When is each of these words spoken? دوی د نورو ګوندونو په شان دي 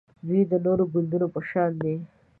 دوی 0.27 0.41
د 0.51 0.53
نورو 0.65 0.83
ګوندونو 0.93 1.27
په 1.33 1.39
شان 1.49 1.71
دي 1.81 1.95